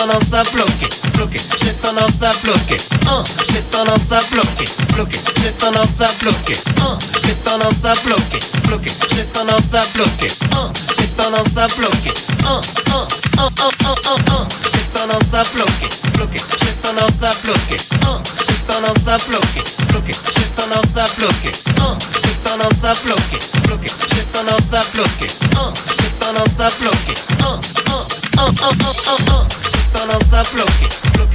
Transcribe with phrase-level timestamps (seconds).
[0.00, 5.52] tendance à bloquer, bloquer, j'ai tendance à bloquer, hein, j'ai tendance à bloquer, bloquer, j'ai
[5.52, 11.06] tendance à bloquer, hein, j'ai tendance à bloquer, bloquer, j'ai tendance à bloquer, hein, j'ai
[11.08, 12.14] tendance à bloquer,
[12.46, 12.60] hein,
[12.92, 17.76] hein, hein, hein, hein, hein, hein, j'ai tendance à bloquer, bloquer, j'ai tendance à bloquer,
[18.06, 19.62] hein, j'ai tendance à bloquer,
[19.92, 23.38] bloquer, j'ai tendance à bloquer, hein, j'ai tendance à bloquer,
[23.68, 25.26] bloquer, j'ai tendance à bloquer,
[25.60, 27.14] hein, j'ai tendance à bloquer,
[27.44, 27.60] hein,
[27.90, 28.06] hein,
[28.38, 29.59] hein, hein, hein, hein, hein,
[29.92, 31.26] tendance à bloquer, hein,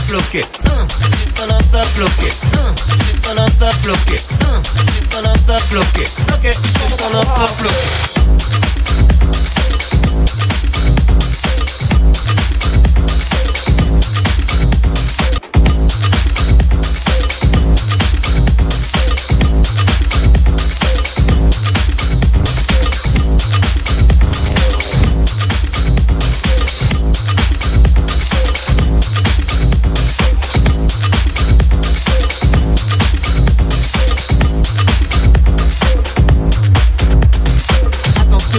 [0.07, 5.59] bloquer, hein, j'ai tendance à bloquer, hein, j'ai tendance à bloquer, hein, j'ai tendance à
[5.69, 8.78] bloquer, ok, j'ai tendance à bloquer.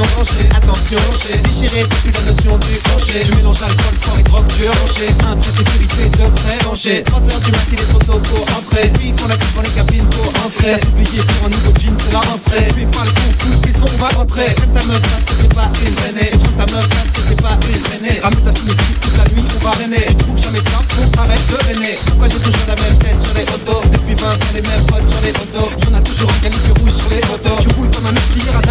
[0.00, 3.20] Attention, ranger, attention, j'ai déchiré depuis la notion du plancher.
[3.20, 5.12] Je mélange alcool fort et drogue dure, ranger.
[5.28, 7.05] Un trait sécurité de très rangé.
[7.05, 8.90] 3 heures du matin, il est pour entrer.
[8.96, 10.80] Filles font la queue dans les cabines pour entrer.
[10.80, 12.64] T'as pour un nouveau jean, c'est la rentrée.
[12.72, 14.48] Fais pas le coup, ils sont, on va rentrer?
[14.56, 16.28] J'aime ta meuf parce que c'est pas une traînée.
[16.33, 17.80] Tu trouves ta meuf parce que c'est pas une.
[18.24, 20.05] Ramène ta fille toute la nuit, on va rêner.
[20.08, 21.94] Tu trouves jamais de faut arrête de rêner.
[22.06, 23.84] Pourquoi j'ai toujours la même tête sur les photos?
[23.92, 25.68] Depuis 20 ans, les mêmes potes sur les photos.
[25.84, 27.60] Y'en a toujours un calice rouge sur les photos.
[27.60, 28.62] Tu roules comme un meurtrier à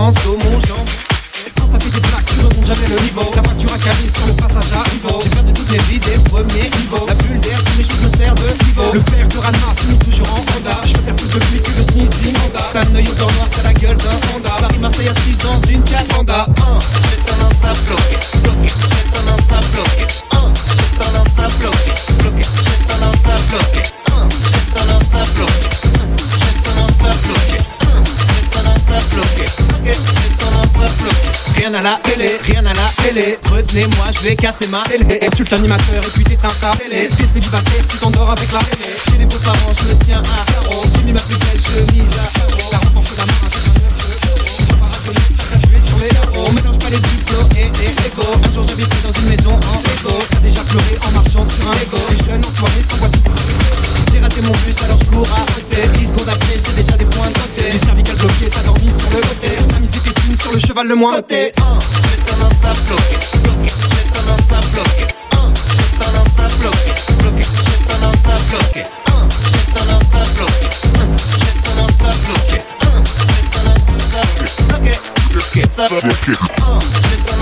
[0.00, 0.88] au mon jambe.
[1.58, 3.20] Quand ça fait des plaques, tu remontes jamais le niveau.
[3.34, 5.20] Ta voiture a calé sur le passage à niveau.
[5.22, 7.04] J'ai perdu toutes mes vies des premiers niveaux.
[7.06, 8.92] La bulle d'air, c'est mes choses me sert de pivot.
[8.94, 10.80] Le père de Ranma finit toujours en Honda.
[10.86, 12.64] Je peux faire plus de pluie que le sneezing Honda.
[12.72, 14.50] T'as un œil au noir, t'as la gueule d'un Honda.
[14.58, 16.46] Paris-Marseille assise dans une Fiat Honda.
[16.48, 16.78] Hein,
[17.10, 17.74] j'ai tendance à
[31.70, 33.38] Rien à la télé, rien à la télé.
[33.48, 35.20] Retenez-moi, je vais casser ma télé.
[35.22, 37.06] Insulte l'animateur et puis t'éteins ta télé.
[37.16, 38.90] T'es célibataire, tu t'endors avec la télé.
[39.06, 42.10] J'ai des beaux parents, je me tiens à carreau, j'ai mis ma plus belle chemise
[42.18, 42.70] à carreau.
[42.72, 43.34] T'as remporté la main
[45.50, 46.10] gradué sur les.
[46.34, 48.26] On mélange pas les diplômes et les Lego.
[48.42, 50.18] Un jour j'habiterai dans une maison en Lego.
[50.28, 51.99] T'as déjà pleuré en marchant sur un Lego.
[60.60, 61.78] Cheval le moins Côté 1,
[62.10, 65.06] j'ai tendance à bloquer, bloquer, j'ai tendance à bloquer.
[65.32, 65.36] 1,
[65.76, 68.84] j'ai tendance à bloquer, bloquer, j'ai tendance à bloquer.
[69.06, 72.60] 1, j'ai tendance à bloquer, 1, j'ai tendance à bloquer.
[72.80, 72.92] 1,
[73.28, 74.96] j'ai tendance à bloquer,
[75.30, 76.06] bloquer, ça bloquer.
[76.10, 76.78] 1,
[77.08, 77.39] j'ai tendance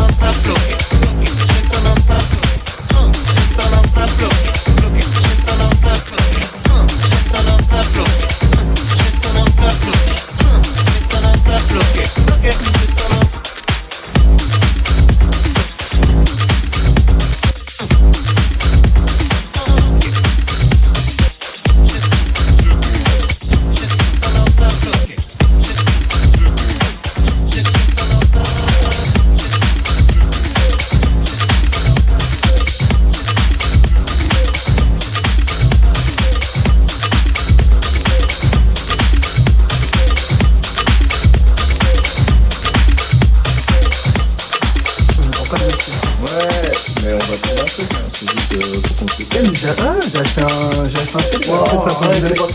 [49.19, 49.75] Putain, mais c'est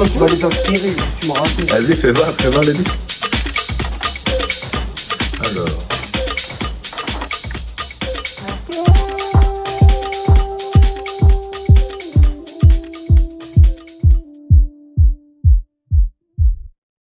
[0.06, 0.96] tu vas les inspirer.
[1.20, 1.72] Tu me racontes.
[1.72, 3.13] Vas-y, fais voir, fais voir les bits.